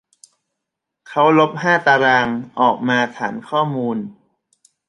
[1.07, 2.27] เขาลบห้าตาราง
[2.59, 3.97] ออกมาฐานข้อมูล